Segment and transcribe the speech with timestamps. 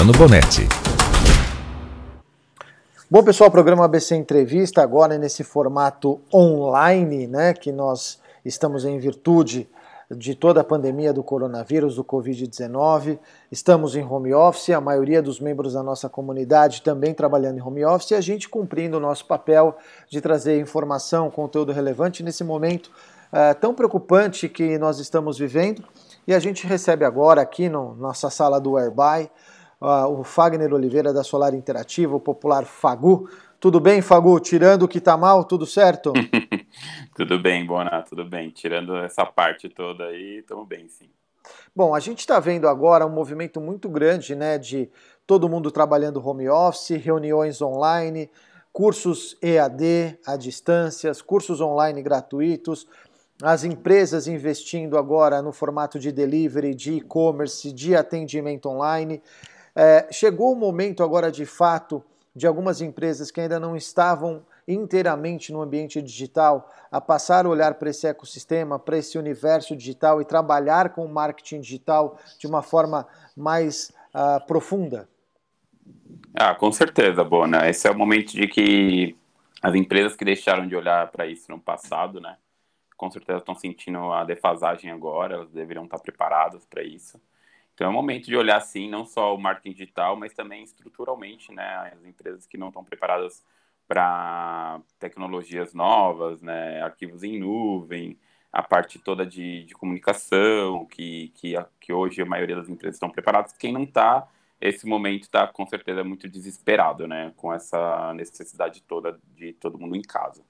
[0.00, 0.66] Luciano Bonetti.
[3.10, 9.68] Bom, pessoal, programa ABC Entrevista agora nesse formato online, né, que nós estamos em virtude
[10.10, 13.18] de toda a pandemia do coronavírus, do Covid-19.
[13.52, 17.84] Estamos em home office, a maioria dos membros da nossa comunidade também trabalhando em home
[17.84, 19.76] office e a gente cumprindo o nosso papel
[20.08, 22.90] de trazer informação, conteúdo relevante nesse momento
[23.32, 25.84] uh, tão preocupante que nós estamos vivendo.
[26.26, 29.30] E a gente recebe agora aqui na no, nossa sala do Airby
[29.80, 33.28] o Fagner Oliveira da Solar Interativa, o popular Fagu.
[33.58, 34.38] Tudo bem, Fagu?
[34.38, 36.12] Tirando o que tá mal, tudo certo?
[37.16, 38.50] tudo bem, Bona, tudo bem.
[38.50, 41.08] Tirando essa parte toda aí, estamos bem, sim.
[41.74, 44.90] Bom, a gente está vendo agora um movimento muito grande, né, de
[45.26, 48.30] todo mundo trabalhando home office, reuniões online,
[48.72, 52.86] cursos EAD à distância, cursos online gratuitos,
[53.42, 59.22] as empresas investindo agora no formato de delivery, de e-commerce, de atendimento online.
[59.82, 62.04] É, chegou o momento agora, de fato,
[62.36, 67.72] de algumas empresas que ainda não estavam inteiramente no ambiente digital a passar a olhar
[67.76, 72.60] para esse ecossistema, para esse universo digital e trabalhar com o marketing digital de uma
[72.60, 75.08] forma mais uh, profunda?
[76.34, 77.66] Ah, com certeza, Bona.
[77.66, 79.16] Esse é o momento de que
[79.62, 82.36] as empresas que deixaram de olhar para isso no passado, né,
[82.98, 87.18] com certeza estão sentindo a defasagem agora, elas deveriam estar preparadas para isso.
[87.80, 91.50] Então é o momento de olhar sim, não só o marketing digital, mas também estruturalmente,
[91.50, 93.42] né, as empresas que não estão preparadas
[93.88, 98.18] para tecnologias novas, né, arquivos em nuvem,
[98.52, 103.08] a parte toda de, de comunicação, que, que, que hoje a maioria das empresas estão
[103.08, 103.56] preparadas.
[103.56, 104.28] Quem não está,
[104.60, 109.96] esse momento está com certeza muito desesperado, né, com essa necessidade toda de todo mundo
[109.96, 110.44] em casa.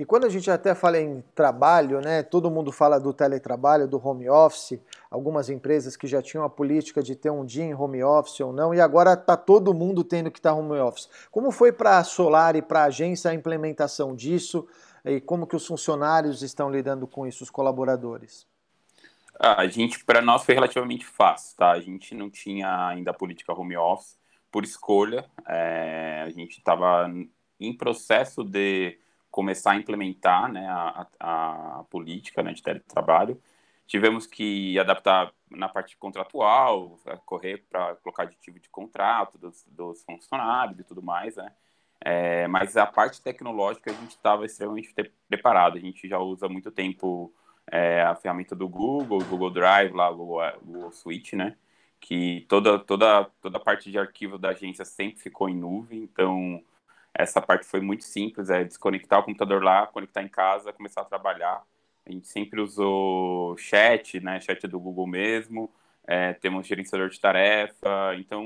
[0.00, 4.00] E quando a gente até fala em trabalho, né, todo mundo fala do teletrabalho, do
[4.02, 4.80] home office,
[5.10, 8.50] algumas empresas que já tinham a política de ter um dia em home office ou
[8.50, 11.06] não, e agora está todo mundo tendo que estar tá home office.
[11.30, 14.66] Como foi para a Solar e para a agência a implementação disso
[15.04, 18.46] e como que os funcionários estão lidando com isso, os colaboradores?
[19.38, 21.72] A gente, para nós, foi relativamente fácil, tá?
[21.72, 24.18] A gente não tinha ainda a política home office
[24.50, 27.06] por escolha, é, a gente estava
[27.60, 28.98] em processo de
[29.40, 33.40] começar a implementar né, a, a, política né, de teletrabalho.
[33.86, 40.78] Tivemos que adaptar na parte contratual, correr para colocar aditivo de contrato dos, dos, funcionários
[40.78, 41.50] e tudo mais, né?
[42.02, 44.94] É, mas a parte tecnológica a gente estava extremamente
[45.26, 45.78] preparado.
[45.78, 47.32] A gente já usa há muito tempo
[47.66, 51.56] é, a ferramenta do Google, Google Drive, lá, Google, Google Suite, né?
[51.98, 56.62] Que toda, toda, toda a parte de arquivo da agência sempre ficou em nuvem, então
[57.20, 61.04] essa parte foi muito simples, é desconectar o computador lá, conectar em casa, começar a
[61.04, 61.62] trabalhar.
[62.06, 65.70] A gente sempre usou chat, né, chat do Google mesmo,
[66.06, 68.44] é, temos gerenciador de tarefa, então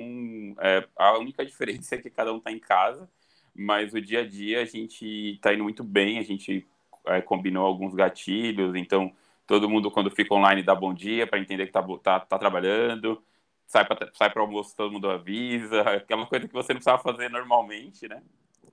[0.61, 3.09] é, a única diferença é que cada um está em casa,
[3.55, 6.67] mas o dia a dia a gente está indo muito bem, a gente
[7.07, 9.13] é, combinou alguns gatilhos, então
[9.47, 13.23] todo mundo quando fica online dá bom dia para entender que está tá, tá trabalhando,
[13.67, 18.09] sai para sai almoço, todo mundo avisa, aquela coisa que você não precisava fazer normalmente,
[18.09, 18.23] né?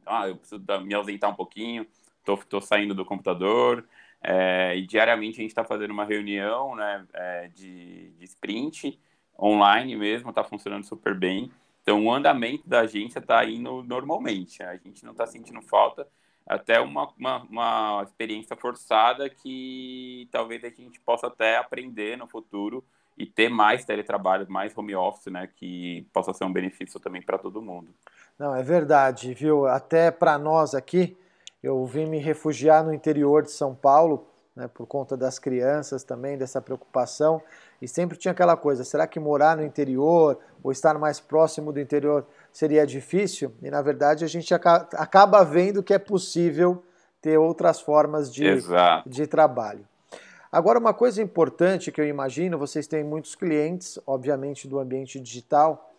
[0.06, 1.86] Ah, eu preciso me ausentar um pouquinho,
[2.24, 3.86] tô, tô saindo do computador,
[4.24, 9.00] é, e diariamente a gente está fazendo uma reunião né, é, de, de sprint
[9.40, 11.52] online mesmo, está funcionando super bem.
[11.82, 16.08] Então, o andamento da agência está indo normalmente, a gente não está sentindo falta,
[16.46, 22.84] até uma, uma, uma, experiência forçada que talvez a gente possa até aprender no futuro
[23.18, 27.38] e ter mais teletrabalho, mais home office, né, que possa ser um benefício também para
[27.38, 27.90] todo mundo.
[28.38, 29.68] Não, é verdade, viu?
[29.68, 31.18] Até para nós aqui,
[31.62, 36.38] eu vim me refugiar no interior de São Paulo, né, por conta das crianças também,
[36.38, 37.42] dessa preocupação,
[37.82, 41.80] e sempre tinha aquela coisa: será que morar no interior ou estar mais próximo do
[41.80, 43.54] interior seria difícil?
[43.62, 46.84] E na verdade a gente acaba vendo que é possível
[47.22, 48.44] ter outras formas de,
[49.06, 49.88] de trabalho.
[50.52, 55.94] Agora, uma coisa importante que eu imagino, vocês têm muitos clientes, obviamente, do ambiente digital.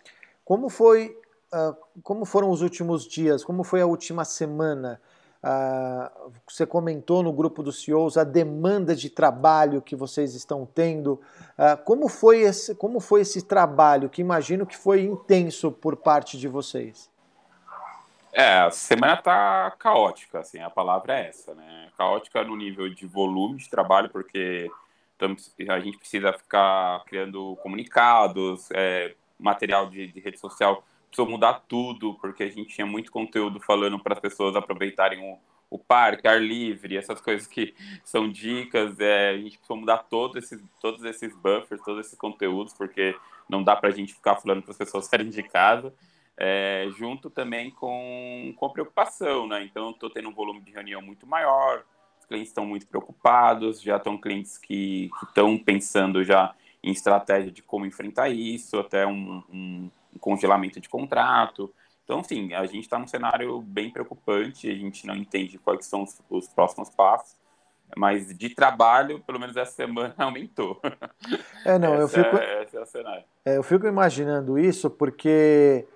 [0.45, 1.17] Como foi
[1.53, 3.45] uh, como foram os últimos dias?
[3.45, 5.01] Como foi a última semana?
[5.43, 11.15] Uh, você comentou no grupo dos CEOs a demanda de trabalho que vocês estão tendo.
[11.59, 16.39] Uh, como, foi esse, como foi esse trabalho, que imagino que foi intenso por parte
[16.39, 17.12] de vocês?
[18.33, 21.91] É, a semana tá caótica, assim, a palavra é essa, né?
[21.99, 24.71] Caótica no nível de volume de trabalho, porque
[25.69, 30.83] a gente precisa ficar criando comunicados, é, material de, de rede social
[31.13, 35.39] precisou mudar tudo, porque a gente tinha muito conteúdo falando para as pessoas aproveitarem o,
[35.69, 40.43] o parque, ar livre, essas coisas que são dicas, é, a gente precisa mudar todos
[40.43, 43.15] esses, todos esses buffers, todos esses conteúdos, porque
[43.47, 45.93] não dá para a gente ficar falando para as pessoas saírem de casa,
[46.39, 49.65] é, junto também com, com a preocupação, né?
[49.65, 51.85] Então, estou tendo um volume de reunião muito maior,
[52.19, 57.63] os clientes estão muito preocupados, já estão clientes que estão pensando já em estratégia de
[57.63, 61.73] como enfrentar isso, até um, um, um congelamento de contrato.
[62.05, 66.03] Então, sim, a gente está num cenário bem preocupante, a gente não entende quais são
[66.03, 67.37] os, os próximos passos,
[67.97, 70.81] mas de trabalho, pelo menos essa semana, aumentou.
[71.65, 73.25] É, não, eu fico, é, esse é o cenário.
[73.45, 75.87] É, eu fico imaginando isso porque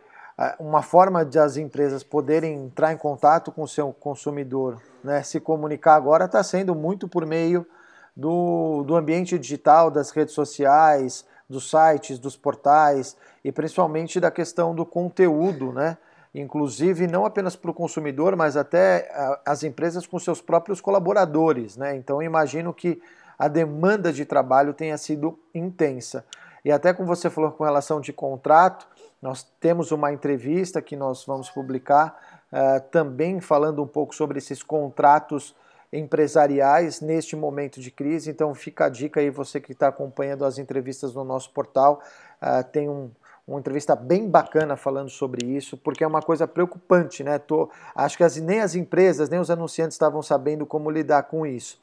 [0.59, 5.41] uma forma de as empresas poderem entrar em contato com o seu consumidor, né, se
[5.41, 7.67] comunicar agora está sendo muito por meio
[8.15, 14.75] do, do ambiente digital, das redes sociais, dos sites, dos portais e principalmente da questão
[14.75, 15.97] do conteúdo, né?
[16.35, 19.09] Inclusive não apenas para o consumidor, mas até
[19.45, 21.97] as empresas com seus próprios colaboradores, né?
[21.97, 23.01] Então imagino que
[23.39, 26.25] a demanda de trabalho tenha sido intensa.
[26.65, 28.89] E até como você falou com relação de contrato,
[29.27, 34.63] nós temos uma entrevista que nós vamos publicar uh, também falando um pouco sobre esses
[34.63, 35.53] contratos
[35.93, 38.31] empresariais neste momento de crise.
[38.31, 42.01] Então fica a dica aí, você que está acompanhando as entrevistas no nosso portal,
[42.41, 43.11] uh, tem um,
[43.45, 47.37] uma entrevista bem bacana falando sobre isso, porque é uma coisa preocupante, né?
[47.37, 51.45] Tô, acho que as, nem as empresas, nem os anunciantes estavam sabendo como lidar com
[51.45, 51.81] isso.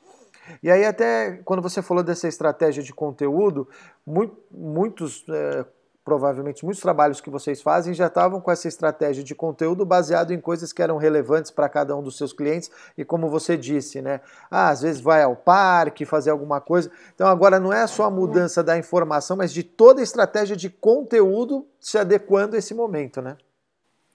[0.61, 3.67] E aí até quando você falou dessa estratégia de conteúdo,
[4.05, 5.65] muito, muitos é,
[6.03, 10.39] provavelmente muitos trabalhos que vocês fazem já estavam com essa estratégia de conteúdo baseado em
[10.39, 14.19] coisas que eram relevantes para cada um dos seus clientes e como você disse, né?
[14.51, 16.91] Ah, às vezes vai ao parque fazer alguma coisa.
[17.15, 20.69] Então agora não é só a mudança da informação, mas de toda a estratégia de
[20.69, 23.38] conteúdo se adequando a esse momento, né?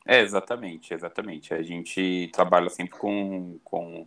[0.07, 1.53] É, exatamente, exatamente.
[1.53, 4.07] A gente trabalha sempre com, com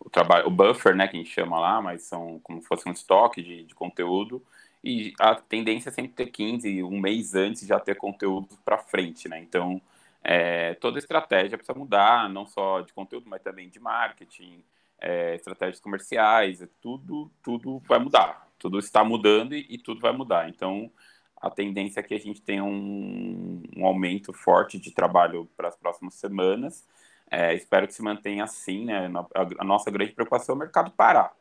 [0.00, 2.88] o trabalho, o buffer, né, que a gente chama lá, mas são como se fosse
[2.88, 4.42] um estoque de, de conteúdo
[4.84, 9.28] e a tendência é sempre ter 15, um mês antes já ter conteúdo para frente,
[9.28, 9.38] né?
[9.38, 9.80] Então,
[10.24, 14.64] é, toda estratégia precisa mudar, não só de conteúdo, mas também de marketing,
[15.00, 18.48] é, estratégias comerciais, é tudo, tudo vai mudar.
[18.58, 20.48] Tudo está mudando e, e, tudo vai mudar.
[20.48, 20.90] Então,
[21.36, 25.76] a tendência é que a gente tenha um, um aumento forte de trabalho para as
[25.76, 26.86] próximas semanas.
[27.28, 29.10] É, espero que se mantenha assim, né?
[29.34, 31.34] A, a nossa grande preocupação é o mercado parar.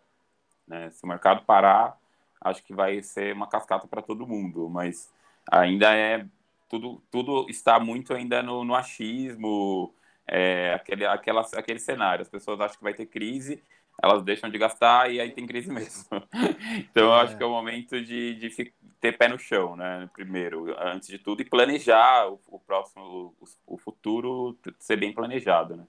[0.68, 0.90] Né?
[0.92, 2.01] Se o mercado parar,
[2.42, 5.12] acho que vai ser uma cascata para todo mundo, mas
[5.50, 6.26] ainda é
[6.68, 9.94] tudo, tudo está muito ainda no, no achismo,
[10.28, 12.22] é, aquele, aquela, aquele cenário.
[12.22, 13.62] As pessoas acham que vai ter crise,
[14.02, 16.08] elas deixam de gastar e aí tem crise mesmo.
[16.80, 17.38] então, eu acho é.
[17.38, 20.10] que é o momento de, de ter pé no chão, né?
[20.14, 25.76] Primeiro, antes de tudo, e planejar o, o próximo, o, o futuro ser bem planejado,
[25.76, 25.86] né?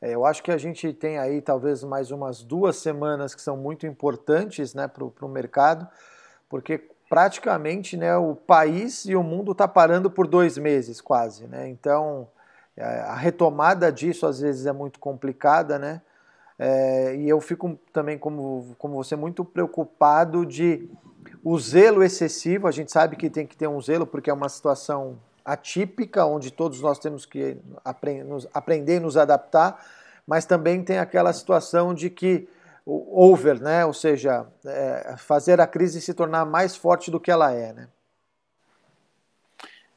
[0.00, 3.56] É, eu acho que a gente tem aí talvez mais umas duas semanas que são
[3.56, 5.88] muito importantes né, para o mercado,
[6.48, 11.46] porque praticamente né, o país e o mundo está parando por dois meses quase.
[11.46, 11.68] Né?
[11.68, 12.28] Então
[12.76, 16.02] é, a retomada disso às vezes é muito complicada, né?
[16.58, 20.88] É, e eu fico também, como, como você, muito preocupado de
[21.44, 22.66] o zelo excessivo.
[22.66, 26.50] A gente sabe que tem que ter um zelo, porque é uma situação atípica, onde
[26.50, 27.56] todos nós temos que
[28.52, 29.80] aprender e nos adaptar,
[30.26, 32.48] mas também tem aquela situação de que
[32.84, 33.84] over, né?
[33.84, 37.72] ou seja, é, fazer a crise se tornar mais forte do que ela é.
[37.72, 37.88] Né?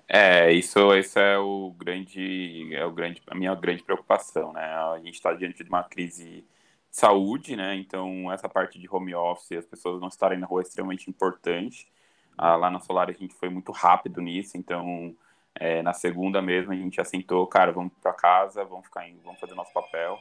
[0.07, 4.63] É, isso, isso é o grande, é o grande, a minha grande preocupação, né?
[4.63, 6.45] A gente está diante de uma crise de
[6.89, 7.75] saúde, né?
[7.75, 11.87] Então essa parte de home office, as pessoas não estarem na rua é extremamente importante.
[12.35, 15.15] Ah, lá na Solar a gente foi muito rápido nisso, então
[15.55, 19.39] é, na segunda mesmo a gente assentou, cara, vamos para casa, vamos ficar indo, vamos
[19.39, 20.17] fazer nosso papel.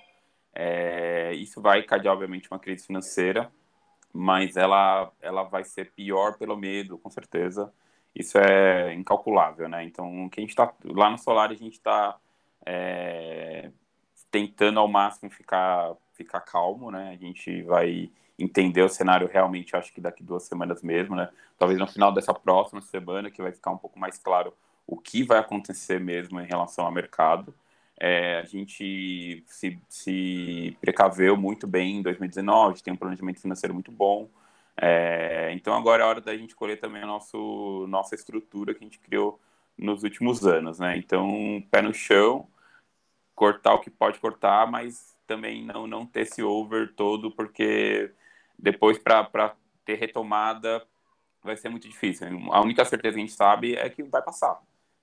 [0.54, 3.50] É, isso vai cair, obviamente, uma crise financeira,
[4.12, 7.72] mas ela, ela vai ser pior pelo medo, com certeza.
[8.14, 9.84] Isso é incalculável, né?
[9.84, 12.18] Então, que a gente tá, lá no Solar a gente está
[12.66, 13.70] é,
[14.30, 17.10] tentando ao máximo ficar, ficar calmo, né?
[17.10, 21.28] A gente vai entender o cenário realmente, acho que daqui duas semanas mesmo, né?
[21.58, 24.52] Talvez no final dessa próxima semana, que vai ficar um pouco mais claro
[24.88, 27.54] o que vai acontecer mesmo em relação ao mercado.
[28.00, 33.92] É, a gente se, se, precaveu muito bem em 2019, tem um planejamento financeiro muito
[33.92, 34.30] bom.
[34.80, 38.86] É, então agora é hora da gente colher também a nosso, nossa estrutura que a
[38.86, 39.38] gente criou
[39.76, 40.96] nos últimos anos, né?
[40.96, 42.48] Então, pé no chão,
[43.34, 48.12] cortar o que pode cortar, mas também não, não ter esse over todo, porque
[48.58, 49.54] depois para
[49.84, 50.86] ter retomada
[51.42, 52.26] vai ser muito difícil.
[52.52, 54.60] A única certeza que a gente sabe é que vai passar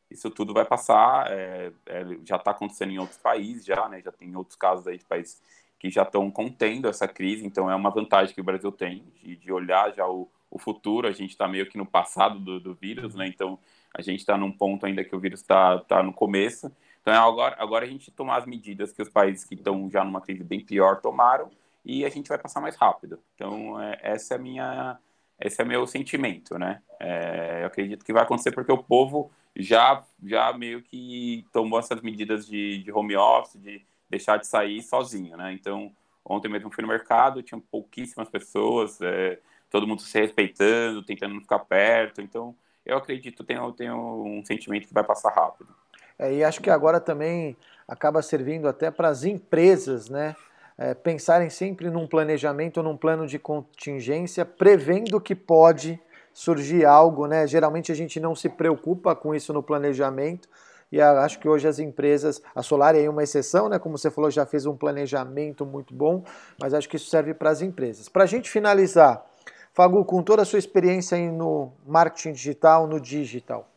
[0.09, 4.11] isso tudo vai passar, é, é, já está acontecendo em outros países, já, né, já
[4.11, 5.41] tem outros casos aí de países
[5.79, 9.35] que já estão contendo essa crise, então é uma vantagem que o Brasil tem de,
[9.35, 11.07] de olhar já o, o futuro.
[11.07, 13.27] A gente está meio que no passado do, do vírus, né?
[13.27, 13.59] Então
[13.93, 16.71] a gente está num ponto ainda que o vírus está tá no começo.
[17.01, 20.03] Então é agora, agora a gente tomar as medidas que os países que estão já
[20.03, 21.51] numa crise bem pior tomaram
[21.83, 23.19] e a gente vai passar mais rápido.
[23.35, 24.97] Então é, essa é minha,
[25.39, 26.81] esse é meu sentimento, né?
[26.99, 32.01] É, eu acredito que vai acontecer porque o povo já já meio que tomou essas
[32.01, 35.53] medidas de, de home office, de deixar de sair sozinho, né?
[35.53, 35.91] Então
[36.23, 41.41] ontem mesmo fui no mercado, tinha pouquíssimas pessoas, é, todo mundo se respeitando, tentando não
[41.41, 42.21] ficar perto.
[42.21, 45.69] Então eu acredito, tenho, tenho um sentimento que vai passar rápido.
[46.17, 47.57] É, e acho que agora também
[47.87, 50.35] acaba servindo até para as empresas, né?
[50.77, 55.99] É, pensarem sempre num planejamento, num plano de contingência, prevendo que pode
[56.35, 57.47] surgir algo, né?
[57.47, 60.47] Geralmente a gente não se preocupa com isso no planejamento,
[60.91, 63.79] e acho que hoje as empresas, a Solar é uma exceção, né?
[63.79, 66.23] Como você falou, já fez um planejamento muito bom,
[66.61, 68.09] mas acho que isso serve para as empresas.
[68.09, 69.25] Para a gente finalizar,
[69.73, 73.67] Fagu, com toda a sua experiência no marketing digital, no digital,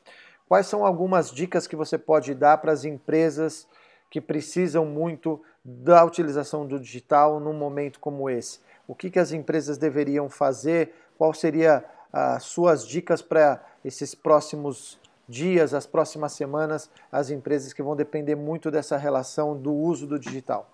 [0.48, 3.68] Quais são algumas dicas que você pode dar para as empresas
[4.08, 8.60] que precisam muito da utilização do digital num momento como esse?
[8.86, 10.94] O que, que as empresas deveriam fazer?
[11.18, 14.98] Qual seria as suas dicas para esses próximos
[15.28, 20.18] dias, as próximas semanas, as empresas que vão depender muito dessa relação do uso do
[20.18, 20.70] digital?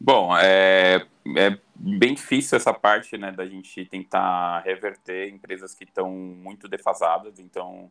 [0.00, 6.10] Bom, é, é bem difícil essa parte, né, da gente tentar reverter empresas que estão
[6.10, 7.40] muito defasadas.
[7.40, 7.90] Então,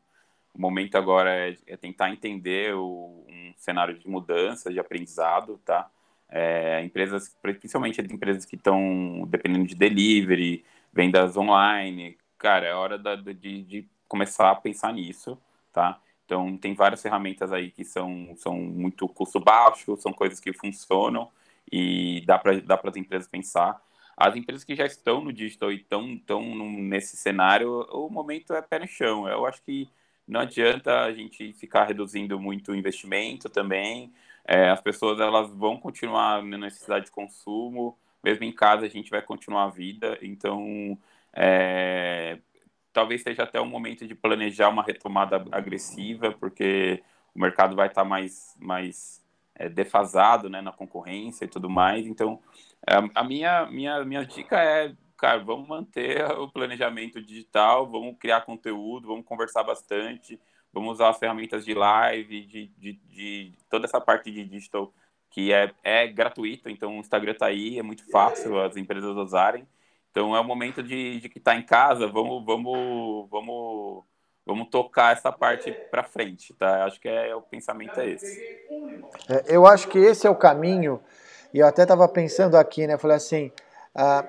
[0.53, 5.89] o momento agora é, é tentar entender o, um cenário de mudança, de aprendizado, tá?
[6.29, 10.65] É, empresas, principalmente as empresas que estão dependendo de delivery,
[10.97, 15.39] vendas online, cara, é hora da, de, de começar a pensar nisso,
[15.71, 16.01] tá?
[16.25, 21.29] Então, tem várias ferramentas aí que são, são muito custo baixo, são coisas que funcionam,
[21.71, 23.79] e dá para dá as empresas pensar.
[24.17, 26.41] As empresas que já estão no digital e estão, estão
[26.81, 29.27] nesse cenário, o momento é pé no chão.
[29.27, 29.87] Eu acho que
[30.27, 34.11] não adianta a gente ficar reduzindo muito o investimento também.
[34.45, 37.95] É, as pessoas elas vão continuar na necessidade de consumo,
[38.27, 40.17] mesmo em casa a gente vai continuar a vida.
[40.21, 40.97] Então,
[41.33, 42.39] é,
[42.91, 47.01] talvez seja até o momento de planejar uma retomada agressiva, porque
[47.33, 49.23] o mercado vai estar mais, mais
[49.55, 52.05] é, defasado né, na concorrência e tudo mais.
[52.05, 52.41] Então,
[52.85, 58.41] a, a minha, minha, minha dica é, cara, vamos manter o planejamento digital, vamos criar
[58.41, 60.37] conteúdo, vamos conversar bastante,
[60.73, 64.93] vamos usar as ferramentas de live, de, de, de toda essa parte de digital
[65.29, 69.67] que é, é gratuita, então o Instagram está aí, é muito fácil as empresas usarem.
[70.11, 74.03] Então é o momento de, de que está em casa, vamos, vamos, vamos
[74.47, 76.85] vamos tocar essa parte para frente, tá?
[76.85, 78.41] Acho que é, o pensamento é esse.
[79.29, 81.01] É, eu acho que esse é o caminho,
[81.53, 82.97] e eu até estava pensando aqui, né?
[82.97, 83.51] Falei assim,
[83.93, 84.25] ah,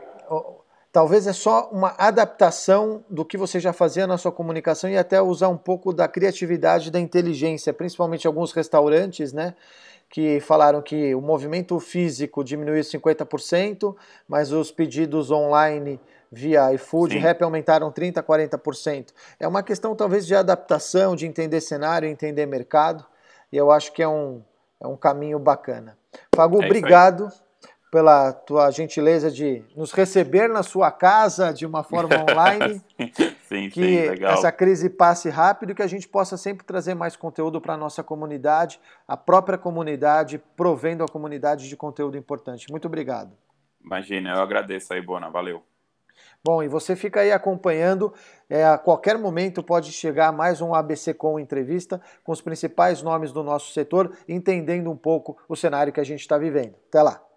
[0.93, 5.23] talvez é só uma adaptação do que você já fazia na sua comunicação e até
[5.23, 9.55] usar um pouco da criatividade, da inteligência, principalmente alguns restaurantes, né?
[10.11, 13.95] Que falaram que o movimento físico diminuiu 50%,
[14.27, 16.01] mas os pedidos online
[16.31, 17.21] via iFood, Sim.
[17.21, 19.09] Rap aumentaram 30%, 40%.
[19.39, 23.05] É uma questão talvez de adaptação, de entender cenário, entender mercado,
[23.53, 24.43] e eu acho que é um,
[24.81, 25.97] é um caminho bacana.
[26.35, 27.31] Fagu, é obrigado
[27.91, 32.83] pela tua gentileza de nos receber na sua casa de uma forma online.
[33.49, 34.35] Sim, que sim, legal.
[34.35, 37.77] essa crise passe rápido e que a gente possa sempre trazer mais conteúdo para a
[37.77, 42.71] nossa comunidade, a própria comunidade, provendo a comunidade de conteúdo importante.
[42.71, 43.33] Muito obrigado.
[43.85, 45.31] Imagina, eu agradeço aí, Bona.
[45.31, 45.63] Valeu.
[46.45, 48.13] Bom, e você fica aí acompanhando,
[48.49, 53.33] é, a qualquer momento pode chegar mais um ABC com entrevista com os principais nomes
[53.33, 56.75] do nosso setor, entendendo um pouco o cenário que a gente está vivendo.
[56.89, 57.28] Até lá!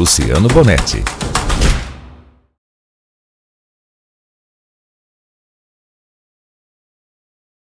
[0.00, 1.19] Luciano Bonetti.